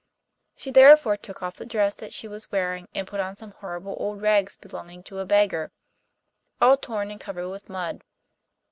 [0.55, 3.95] She therefore took off the dress that she was wearing and put on some horrible
[3.99, 5.71] old rags belonging to a beggar,
[6.59, 8.01] all torn and covered with mud.